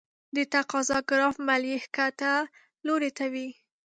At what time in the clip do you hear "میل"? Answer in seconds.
1.47-1.63